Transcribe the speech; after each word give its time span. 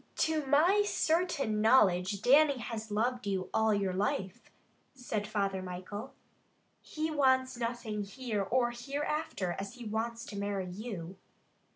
"To 0.15 0.43
my 0.47 0.81
certain 0.83 1.61
knowledge 1.61 2.23
Dannie 2.23 2.57
has 2.57 2.89
loved 2.89 3.27
you 3.27 3.51
all 3.53 3.71
your 3.71 3.93
life," 3.93 4.49
said 4.95 5.27
Father 5.27 5.61
Michael. 5.61 6.15
"He 6.81 7.11
wants 7.11 7.55
nothing 7.55 8.01
here 8.01 8.41
or 8.41 8.71
hereafter 8.71 9.55
as 9.59 9.75
he 9.75 9.85
wants 9.85 10.25
to 10.25 10.35
marry 10.39 10.71
you." 10.71 11.17